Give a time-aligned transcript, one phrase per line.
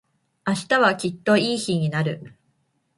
[0.47, 2.33] 明日はきっといい日になる。